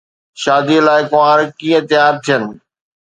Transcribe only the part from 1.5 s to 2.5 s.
ڪيئن تيار ٿين؟